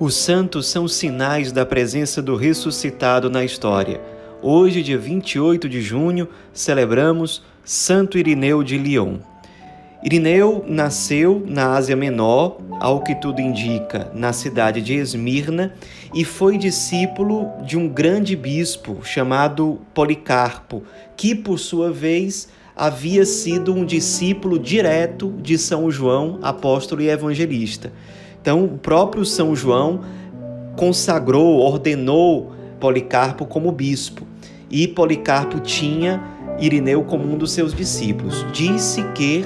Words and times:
Os 0.00 0.14
santos 0.14 0.66
são 0.66 0.88
sinais 0.88 1.52
da 1.52 1.66
presença 1.66 2.22
do 2.22 2.34
ressuscitado 2.34 3.28
na 3.28 3.44
história. 3.44 4.00
Hoje, 4.40 4.82
dia 4.82 4.96
28 4.96 5.68
de 5.68 5.82
junho, 5.82 6.26
celebramos 6.54 7.42
Santo 7.62 8.16
Irineu 8.16 8.62
de 8.62 8.78
Lyon. 8.78 9.18
Irineu 10.02 10.64
nasceu 10.66 11.44
na 11.46 11.74
Ásia 11.74 11.96
Menor, 11.96 12.62
ao 12.80 13.02
que 13.02 13.14
tudo 13.14 13.42
indica, 13.42 14.10
na 14.14 14.32
cidade 14.32 14.80
de 14.80 14.94
Esmirna, 14.94 15.74
e 16.14 16.24
foi 16.24 16.56
discípulo 16.56 17.50
de 17.62 17.76
um 17.76 17.86
grande 17.86 18.34
bispo 18.34 19.00
chamado 19.04 19.82
Policarpo, 19.92 20.82
que, 21.14 21.34
por 21.34 21.58
sua 21.58 21.92
vez, 21.92 22.48
havia 22.74 23.26
sido 23.26 23.74
um 23.74 23.84
discípulo 23.84 24.58
direto 24.58 25.30
de 25.42 25.58
São 25.58 25.90
João, 25.90 26.38
apóstolo 26.40 27.02
e 27.02 27.10
evangelista. 27.10 27.92
Então, 28.40 28.64
o 28.64 28.78
próprio 28.78 29.24
São 29.24 29.54
João 29.54 30.00
consagrou, 30.76 31.58
ordenou 31.58 32.52
Policarpo 32.78 33.44
como 33.44 33.70
bispo. 33.70 34.26
E 34.70 34.88
Policarpo 34.88 35.60
tinha 35.60 36.22
Irineu 36.58 37.02
como 37.04 37.30
um 37.30 37.36
dos 37.36 37.52
seus 37.52 37.74
discípulos. 37.74 38.46
Disse 38.52 39.02
que 39.14 39.44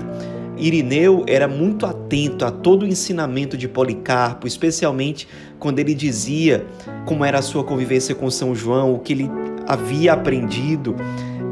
Irineu 0.56 1.24
era 1.26 1.48
muito 1.48 1.86
atento 1.86 2.44
a 2.44 2.50
todo 2.50 2.82
o 2.82 2.86
ensinamento 2.86 3.56
de 3.56 3.66
Policarpo, 3.66 4.46
especialmente 4.46 5.26
quando 5.58 5.78
ele 5.78 5.94
dizia 5.94 6.64
como 7.04 7.24
era 7.24 7.38
a 7.38 7.42
sua 7.42 7.64
convivência 7.64 8.14
com 8.14 8.30
São 8.30 8.54
João, 8.54 8.94
o 8.94 8.98
que 9.00 9.12
ele 9.12 9.30
havia 9.66 10.12
aprendido 10.12 10.94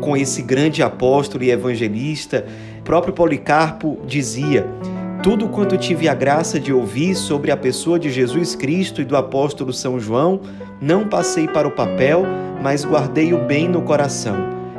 com 0.01 0.17
esse 0.17 0.43
grande 0.43 0.83
apóstolo 0.83 1.43
e 1.43 1.51
evangelista. 1.51 2.45
O 2.81 2.83
próprio 2.83 3.13
Policarpo 3.13 3.99
dizia: 4.07 4.67
tudo 5.23 5.49
quanto 5.49 5.79
tive 5.79 6.09
a 6.09 6.15
graça 6.15 6.59
de 6.59 6.73
ouvir 6.73 7.15
sobre 7.15 7.53
a 7.53 7.57
pessoa 7.57 7.97
de 7.97 8.11
Jesus 8.11 8.57
Cristo 8.57 9.01
e 9.01 9.05
do 9.05 9.17
apóstolo 9.17 9.73
São 9.73 10.01
João, 10.01 10.41
não 10.81 11.09
passei 11.09 11.47
para 11.47 11.69
o 11.69 11.71
papel, 11.71 12.27
mas 12.61 12.85
guardei-o 12.85 13.39
bem 13.47 13.69
no 13.69 13.83
coração, 13.83 14.35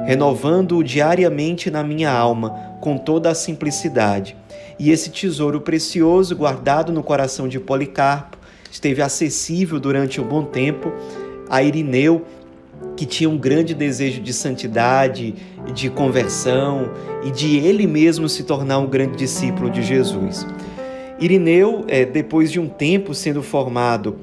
renovando-o 0.05 0.83
diariamente 0.83 1.71
na 1.71 1.81
minha 1.81 2.11
alma, 2.11 2.49
com 2.81 2.97
toda 2.97 3.29
a 3.29 3.35
simplicidade. 3.35 4.35
E 4.77 4.91
esse 4.91 5.11
tesouro 5.11 5.61
precioso, 5.61 6.35
guardado 6.35 6.91
no 6.91 7.01
coração 7.01 7.47
de 7.47 7.57
Policarpo, 7.57 8.37
esteve 8.69 9.01
acessível 9.01 9.79
durante 9.79 10.19
um 10.19 10.25
bom 10.25 10.43
tempo 10.43 10.91
a 11.49 11.63
Irineu, 11.63 12.25
que 12.95 13.05
tinha 13.05 13.29
um 13.29 13.37
grande 13.37 13.73
desejo 13.73 14.21
de 14.21 14.33
santidade, 14.33 15.35
de 15.73 15.89
conversão 15.89 16.91
e 17.23 17.31
de 17.31 17.57
ele 17.57 17.87
mesmo 17.87 18.29
se 18.29 18.43
tornar 18.43 18.79
um 18.79 18.87
grande 18.87 19.17
discípulo 19.17 19.69
de 19.69 19.81
Jesus. 19.81 20.45
Irineu, 21.19 21.85
é, 21.87 22.05
depois 22.05 22.51
de 22.51 22.59
um 22.59 22.67
tempo 22.67 23.13
sendo 23.13 23.41
formado 23.41 24.17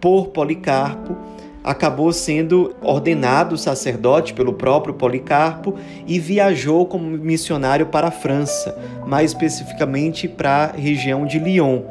por 0.00 0.28
Policarpo, 0.28 1.16
acabou 1.62 2.12
sendo 2.12 2.74
ordenado 2.80 3.58
sacerdote 3.58 4.32
pelo 4.32 4.54
próprio 4.54 4.94
Policarpo 4.94 5.74
e 6.06 6.18
viajou 6.18 6.86
como 6.86 7.04
missionário 7.04 7.86
para 7.86 8.08
a 8.08 8.12
França, 8.12 8.76
mais 9.06 9.32
especificamente 9.32 10.26
para 10.26 10.64
a 10.64 10.72
região 10.72 11.26
de 11.26 11.38
Lyon 11.38 11.82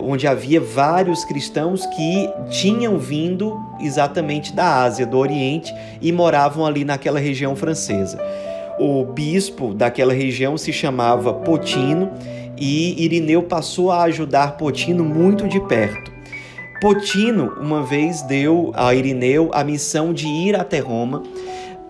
onde 0.00 0.26
havia 0.26 0.60
vários 0.60 1.24
cristãos 1.24 1.84
que 1.86 2.30
tinham 2.50 2.98
vindo 2.98 3.58
exatamente 3.80 4.52
da 4.52 4.82
Ásia, 4.82 5.06
do 5.06 5.18
Oriente, 5.18 5.72
e 6.00 6.12
moravam 6.12 6.66
ali 6.66 6.84
naquela 6.84 7.18
região 7.18 7.54
francesa. 7.54 8.18
O 8.78 9.04
bispo 9.04 9.72
daquela 9.72 10.12
região 10.12 10.56
se 10.58 10.72
chamava 10.72 11.32
Potino 11.32 12.10
e 12.58 13.04
Irineu 13.04 13.42
passou 13.42 13.90
a 13.90 14.02
ajudar 14.02 14.56
Potino 14.56 15.04
muito 15.04 15.48
de 15.48 15.60
perto. 15.60 16.12
Potino, 16.80 17.54
uma 17.58 17.82
vez, 17.82 18.22
deu 18.22 18.72
a 18.74 18.94
Irineu 18.94 19.50
a 19.54 19.64
missão 19.64 20.12
de 20.12 20.26
ir 20.26 20.54
até 20.54 20.78
Roma 20.78 21.22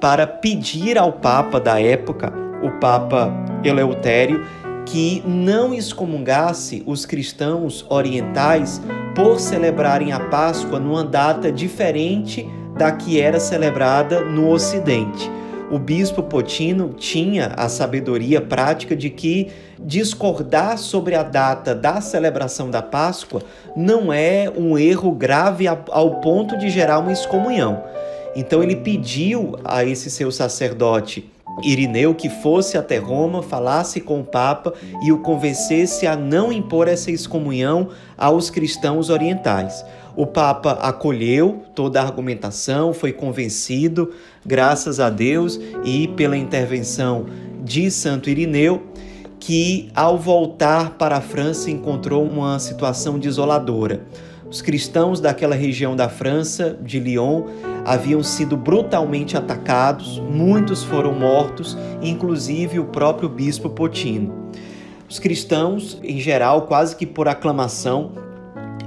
para 0.01 0.27
pedir 0.27 0.97
ao 0.97 1.13
Papa 1.13 1.59
da 1.59 1.81
época, 1.81 2.33
o 2.63 2.71
Papa 2.79 3.33
Eleutério, 3.65 4.45
que 4.87 5.23
não 5.27 5.75
excomungasse 5.75 6.83
os 6.87 7.05
cristãos 7.05 7.85
orientais 7.91 8.81
por 9.15 9.41
celebrarem 9.41 10.13
a 10.13 10.21
Páscoa 10.21 10.79
numa 10.79 11.05
data 11.05 11.51
diferente 11.51 12.49
da 12.79 12.93
que 12.93 13.21
era 13.21 13.41
celebrada 13.41 14.21
no 14.21 14.49
Ocidente. 14.49 15.31
O 15.71 15.81
bispo 15.81 16.23
Potino 16.23 16.95
tinha 16.97 17.49
a 17.57 17.69
sabedoria 17.69 18.41
prática 18.41 18.95
de 18.95 19.11
que 19.11 19.49
discordar 19.79 20.79
sobre 20.79 21.17
a 21.17 21.25
data 21.25 21.75
da 21.75 22.01
celebração 22.01 22.71
da 22.71 22.81
Páscoa 22.81 23.43
não 23.77 24.13
é 24.13 24.51
um 24.57 24.79
erro 24.79 25.11
grave 25.11 25.67
ao 25.67 26.21
ponto 26.21 26.57
de 26.57 26.71
gerar 26.71 27.01
uma 27.01 27.11
excomunhão. 27.11 27.83
Então 28.37 28.63
ele 28.63 28.77
pediu 28.77 29.59
a 29.65 29.85
esse 29.85 30.09
seu 30.09 30.31
sacerdote 30.31 31.29
Irineu 31.63 32.15
que 32.15 32.29
fosse 32.29 32.77
até 32.77 32.99
Roma, 32.99 33.43
falasse 33.43 34.01
com 34.01 34.21
o 34.21 34.25
Papa 34.25 34.75
e 35.03 35.11
o 35.11 35.19
convencesse 35.19 36.07
a 36.07 36.15
não 36.17 36.53
impor 36.53 36.89
essa 36.89 37.11
excomunhão 37.11 37.89
aos 38.17 38.51
cristãos 38.51 39.09
orientais. 39.09 39.85
O 40.15 40.27
Papa 40.27 40.73
acolheu 40.73 41.63
toda 41.75 42.01
a 42.01 42.05
argumentação, 42.05 42.95
foi 42.95 43.13
convencido, 43.13 44.13
graças 44.45 44.99
a 44.99 45.11
Deus 45.11 45.61
e 45.85 46.09
pela 46.09 46.37
intervenção 46.37 47.27
de 47.63 47.91
Santo 47.91 48.31
Irineu, 48.31 48.83
que 49.39 49.91
ao 49.95 50.19
voltar 50.19 50.91
para 50.93 51.17
a 51.17 51.21
França 51.21 51.71
encontrou 51.71 52.25
uma 52.25 52.59
situação 52.59 53.19
desoladora. 53.19 54.07
Os 54.49 54.63
cristãos 54.63 55.21
daquela 55.21 55.55
região 55.55 55.97
da 55.97 56.09
França, 56.09 56.79
de 56.81 57.01
Lyon, 57.01 57.43
haviam 57.87 58.21
sido 58.21 58.57
brutalmente 58.57 59.37
atacados, 59.37 60.19
muitos 60.19 60.83
foram 60.83 61.15
mortos, 61.15 61.79
inclusive 62.03 62.81
o 62.81 62.87
próprio 62.87 63.29
bispo 63.29 63.71
Potino. 63.71 64.51
Os 65.09 65.21
cristãos, 65.21 66.01
em 66.03 66.19
geral, 66.19 66.63
quase 66.63 66.97
que 66.97 67.07
por 67.07 67.29
aclamação, 67.29 68.11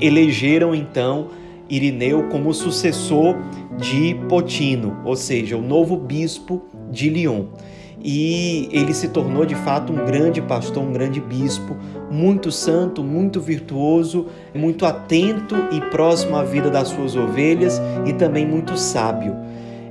elegeram 0.01 0.75
então 0.75 1.29
Irineu 1.69 2.27
como 2.27 2.53
sucessor 2.53 3.37
de 3.77 4.15
Potino, 4.27 4.99
ou 5.05 5.15
seja, 5.15 5.55
o 5.55 5.61
novo 5.61 5.95
bispo 5.95 6.61
de 6.91 7.09
Lyon 7.09 7.45
e 8.03 8.69
ele 8.71 8.93
se 8.93 9.09
tornou 9.09 9.45
de 9.45 9.55
fato 9.55 9.91
um 9.91 10.05
grande 10.05 10.41
pastor, 10.41 10.83
um 10.83 10.93
grande 10.93 11.19
bispo, 11.19 11.75
muito 12.09 12.51
santo, 12.51 13.03
muito 13.03 13.41
virtuoso, 13.41 14.27
muito 14.53 14.85
atento 14.85 15.55
e 15.71 15.81
próximo 15.89 16.35
à 16.35 16.43
vida 16.43 16.69
das 16.69 16.89
suas 16.89 17.15
ovelhas 17.15 17.81
e 18.05 18.13
também 18.13 18.45
muito 18.45 18.77
sábio. 18.77 19.35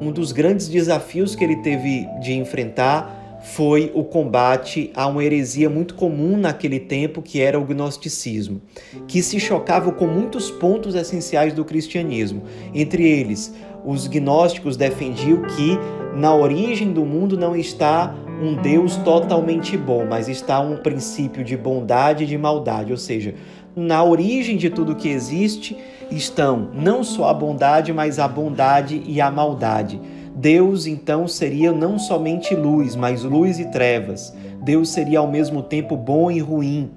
Um 0.00 0.12
dos 0.12 0.32
grandes 0.32 0.68
desafios 0.68 1.34
que 1.34 1.44
ele 1.44 1.56
teve 1.56 2.06
de 2.20 2.32
enfrentar 2.32 3.17
foi 3.40 3.90
o 3.94 4.02
combate 4.04 4.90
a 4.94 5.06
uma 5.06 5.24
heresia 5.24 5.70
muito 5.70 5.94
comum 5.94 6.36
naquele 6.36 6.80
tempo, 6.80 7.22
que 7.22 7.40
era 7.40 7.58
o 7.58 7.64
gnosticismo, 7.64 8.60
que 9.06 9.22
se 9.22 9.38
chocava 9.38 9.92
com 9.92 10.06
muitos 10.06 10.50
pontos 10.50 10.94
essenciais 10.94 11.52
do 11.52 11.64
cristianismo. 11.64 12.42
Entre 12.74 13.06
eles, 13.06 13.54
os 13.84 14.06
gnósticos 14.06 14.76
defendiam 14.76 15.42
que 15.42 15.78
na 16.14 16.34
origem 16.34 16.92
do 16.92 17.04
mundo 17.04 17.38
não 17.38 17.54
está 17.54 18.14
um 18.42 18.54
Deus 18.54 18.96
totalmente 18.96 19.76
bom, 19.76 20.06
mas 20.08 20.28
está 20.28 20.60
um 20.60 20.76
princípio 20.76 21.44
de 21.44 21.56
bondade 21.56 22.24
e 22.24 22.26
de 22.26 22.38
maldade, 22.38 22.92
ou 22.92 22.98
seja, 22.98 23.34
na 23.74 24.02
origem 24.02 24.56
de 24.56 24.70
tudo 24.70 24.96
que 24.96 25.08
existe 25.08 25.76
estão 26.10 26.70
não 26.74 27.04
só 27.04 27.28
a 27.28 27.34
bondade, 27.34 27.92
mas 27.92 28.18
a 28.18 28.26
bondade 28.26 29.02
e 29.06 29.20
a 29.20 29.30
maldade. 29.30 30.00
Deus 30.38 30.86
então 30.86 31.26
seria 31.26 31.72
não 31.72 31.98
somente 31.98 32.54
luz, 32.54 32.94
mas 32.94 33.24
luz 33.24 33.58
e 33.58 33.64
trevas. 33.64 34.32
Deus 34.62 34.90
seria 34.90 35.18
ao 35.18 35.26
mesmo 35.26 35.64
tempo 35.64 35.96
bom 35.96 36.30
e 36.30 36.38
ruim. 36.38 36.92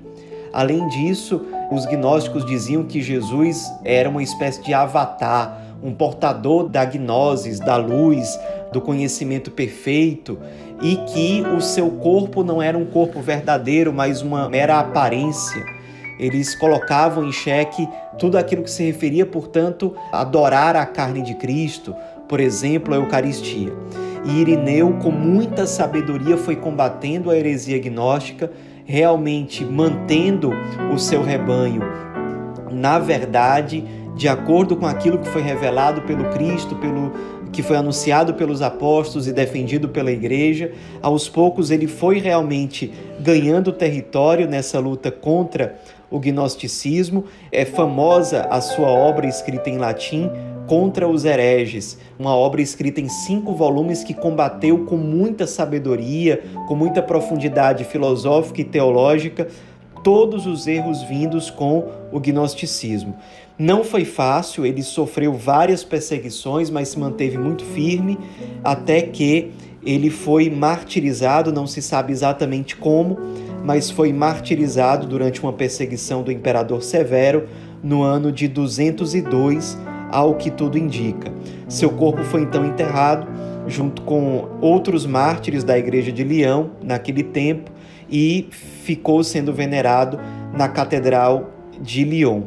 Além 0.54 0.88
disso, 0.90 1.42
os 1.72 1.88
gnósticos 1.88 2.46
diziam 2.46 2.84
que 2.84 3.02
Jesus 3.02 3.68
era 3.84 4.08
uma 4.08 4.22
espécie 4.22 4.62
de 4.62 4.76
avatar, 4.76 5.60
um 5.82 5.92
portador 5.92 6.70
da 6.70 6.86
gnoses, 6.86 7.60
da 7.60 7.78
luz, 7.78 8.40
do 8.72 8.80
conhecimento 8.80 9.50
perfeito 9.50 10.38
e 10.80 10.98
que 10.98 11.42
o 11.42 11.62
seu 11.62 11.90
corpo 11.90 12.44
não 12.44 12.62
era 12.62 12.78
um 12.78 12.86
corpo 12.86 13.22
verdadeiro, 13.22 13.92
mas 13.92 14.22
uma 14.22 14.48
mera 14.50 14.80
aparência. 14.80 15.66
Eles 16.20 16.54
colocavam 16.54 17.28
em 17.28 17.32
xeque 17.32 17.90
tudo 18.20 18.38
aquilo 18.38 18.62
que 18.62 18.70
se 18.70 18.84
referia, 18.84 19.26
portanto, 19.26 19.96
a 20.12 20.22
adorar 20.22 20.76
a 20.76 20.86
carne 20.86 21.24
de 21.24 21.34
Cristo, 21.34 21.96
por 22.32 22.40
exemplo, 22.40 22.94
a 22.96 22.98
Eucaristia. 22.98 23.74
E 24.24 24.40
Irineu, 24.40 24.94
com 24.94 25.12
muita 25.12 25.68
sabedoria, 25.68 26.38
foi 26.38 26.56
combatendo 26.56 27.30
a 27.30 27.38
heresia 27.38 27.78
gnóstica, 27.78 28.50
realmente 28.86 29.66
mantendo 29.66 30.52
o 30.94 30.98
seu 30.98 31.22
rebanho 31.22 31.82
na 32.72 32.98
verdade, 32.98 33.84
de 34.16 34.28
acordo 34.28 34.76
com 34.76 34.86
aquilo 34.86 35.20
que 35.20 35.28
foi 35.28 35.42
revelado 35.42 36.02
pelo 36.02 36.30
Cristo, 36.30 36.76
pelo 36.76 37.12
que 37.52 37.62
foi 37.62 37.76
anunciado 37.76 38.34
pelos 38.34 38.62
apóstolos 38.62 39.28
e 39.28 39.34
defendido 39.34 39.90
pela 39.90 40.12
igreja. 40.12 40.72
Aos 41.02 41.28
poucos 41.28 41.70
ele 41.70 41.86
foi 41.86 42.20
realmente 42.20 42.92
ganhando 43.20 43.74
território 43.74 44.48
nessa 44.48 44.80
luta 44.80 45.12
contra 45.12 45.78
o 46.12 46.20
gnosticismo. 46.20 47.24
É 47.52 47.66
famosa 47.66 48.42
a 48.52 48.62
sua 48.62 48.90
obra 48.90 49.26
escrita 49.26 49.70
em 49.70 49.78
latim, 49.78 50.30
Contra 50.68 51.06
os 51.06 51.26
Hereges, 51.26 51.98
uma 52.18 52.34
obra 52.34 52.62
escrita 52.62 53.02
em 53.02 53.10
cinco 53.10 53.54
volumes 53.54 54.06
que 54.06 54.14
combateu 54.14 54.86
com 54.86 54.96
muita 54.96 55.46
sabedoria, 55.46 56.44
com 56.68 56.76
muita 56.76 57.02
profundidade 57.02 57.84
filosófica 57.84 58.62
e 58.62 58.64
teológica 58.64 59.48
todos 60.04 60.46
os 60.46 60.68
erros 60.68 61.04
vindos 61.04 61.50
com 61.50 61.90
o 62.12 62.20
gnosticismo. 62.20 63.16
Não 63.58 63.84
foi 63.84 64.06
fácil, 64.06 64.66
ele 64.66 64.82
sofreu 64.82 65.34
várias 65.34 65.84
perseguições, 65.84 66.70
mas 66.70 66.90
se 66.90 67.00
manteve 67.00 67.38
muito 67.38 67.64
firme 67.64 68.18
até 68.64 69.02
que 69.02 69.52
ele 69.86 70.10
foi 70.10 70.50
martirizado, 70.50 71.52
não 71.52 71.68
se 71.68 71.82
sabe 71.82 72.12
exatamente 72.12 72.76
como, 72.76 73.18
mas 73.64 73.90
foi 73.90 74.12
martirizado 74.12 75.08
durante 75.08 75.42
uma 75.42 75.54
perseguição 75.54 76.24
do 76.24 76.32
imperador 76.32 76.82
Severo 76.82 77.48
no 77.84 78.04
ano 78.04 78.32
de 78.32 78.48
202, 78.48 79.78
ao 80.12 80.36
que 80.36 80.52
tudo 80.52 80.78
indica. 80.78 81.32
Seu 81.68 81.90
corpo 81.90 82.24
foi 82.24 82.42
então 82.42 82.66
enterrado 82.66 83.28
junto 83.68 84.02
com 84.02 84.48
outros 84.60 85.06
mártires 85.06 85.64
da 85.64 85.78
igreja 85.78 86.12
de 86.12 86.24
Leão 86.24 86.72
naquele 86.82 87.24
tempo 87.24 87.72
e 88.10 88.48
ficou 88.52 89.24
sendo 89.24 89.54
venerado 89.54 90.20
na 90.54 90.68
Catedral 90.68 91.50
de 91.80 92.04
Lyon. 92.04 92.44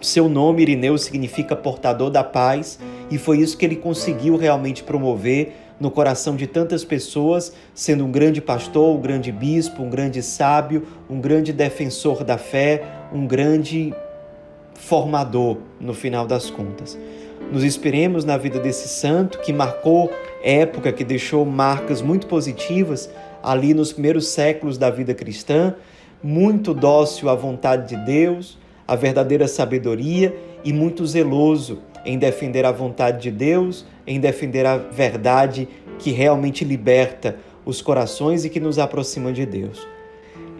Seu 0.00 0.28
nome, 0.28 0.62
Irineu, 0.62 0.98
significa 0.98 1.54
portador 1.54 2.10
da 2.10 2.24
paz, 2.24 2.78
e 3.08 3.16
foi 3.16 3.38
isso 3.38 3.56
que 3.56 3.64
ele 3.64 3.76
conseguiu 3.76 4.36
realmente 4.36 4.82
promover 4.82 5.54
no 5.82 5.90
coração 5.90 6.36
de 6.36 6.46
tantas 6.46 6.84
pessoas, 6.84 7.52
sendo 7.74 8.04
um 8.04 8.12
grande 8.12 8.40
pastor, 8.40 8.96
um 8.96 9.00
grande 9.00 9.32
bispo, 9.32 9.82
um 9.82 9.90
grande 9.90 10.22
sábio, 10.22 10.86
um 11.10 11.20
grande 11.20 11.52
defensor 11.52 12.22
da 12.22 12.38
fé, 12.38 12.84
um 13.12 13.26
grande 13.26 13.92
formador 14.76 15.56
no 15.80 15.92
final 15.92 16.24
das 16.24 16.48
contas. 16.48 16.96
Nos 17.50 17.64
inspiremos 17.64 18.24
na 18.24 18.36
vida 18.36 18.60
desse 18.60 18.86
santo 18.88 19.40
que 19.40 19.52
marcou 19.52 20.08
época, 20.40 20.92
que 20.92 21.02
deixou 21.02 21.44
marcas 21.44 22.00
muito 22.00 22.28
positivas 22.28 23.10
ali 23.42 23.74
nos 23.74 23.92
primeiros 23.92 24.28
séculos 24.28 24.78
da 24.78 24.88
vida 24.88 25.12
cristã, 25.12 25.74
muito 26.22 26.72
dócil 26.72 27.28
à 27.28 27.34
vontade 27.34 27.88
de 27.88 28.04
Deus, 28.04 28.56
à 28.86 28.94
verdadeira 28.94 29.48
sabedoria 29.48 30.32
e 30.62 30.72
muito 30.72 31.04
zeloso 31.04 31.80
em 32.04 32.16
defender 32.16 32.64
a 32.64 32.70
vontade 32.70 33.20
de 33.20 33.32
Deus, 33.32 33.84
em 34.06 34.20
defender 34.20 34.66
a 34.66 34.76
verdade 34.76 35.68
que 35.98 36.10
realmente 36.10 36.64
liberta 36.64 37.36
os 37.64 37.80
corações 37.80 38.44
e 38.44 38.50
que 38.50 38.60
nos 38.60 38.78
aproxima 38.78 39.32
de 39.32 39.46
Deus. 39.46 39.86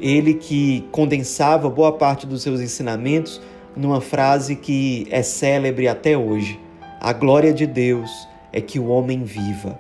Ele 0.01 0.35
que 0.35 0.87
condensava 0.91 1.69
boa 1.69 1.93
parte 1.93 2.27
dos 2.27 2.43
seus 2.43 2.61
ensinamentos 2.61 3.41
numa 3.77 4.01
frase 4.01 4.57
que 4.57 5.07
é 5.11 5.23
célebre 5.23 5.89
até 5.89 6.17
hoje: 6.17 6.59
A 7.01 7.13
glória 7.13 7.53
de 7.53 7.67
Deus 7.67 8.11
é 8.53 8.61
que 8.61 8.79
o 8.79 8.89
homem 8.89 9.25
viva. 9.25 9.79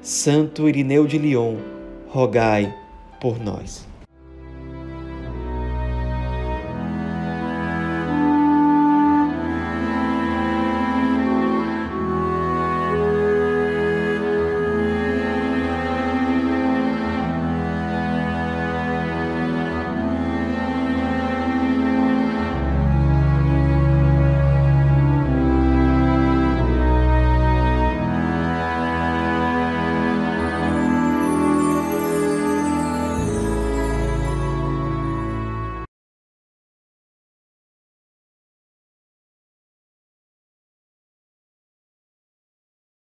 Santo 0.00 0.68
Irineu 0.68 1.06
de 1.06 1.18
Lyon, 1.18 1.56
rogai 2.08 2.74
por 3.20 3.38
nós. 3.38 3.86